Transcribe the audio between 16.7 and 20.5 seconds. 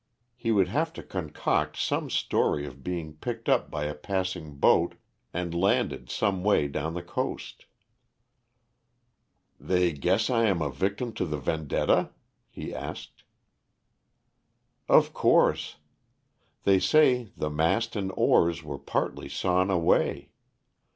say the mast and oars were partly sawn away.